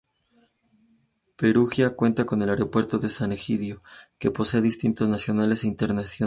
Perugia 1.35 1.91
cuenta 1.95 2.25
con 2.25 2.41
el 2.41 2.49
Aeropuerto 2.49 2.97
de 2.97 3.07
San 3.07 3.31
Egidio, 3.33 3.81
que 4.17 4.31
posee 4.31 4.59
destinos 4.59 5.01
nacionales 5.07 5.63
e 5.63 5.67
internacionales. 5.67 6.19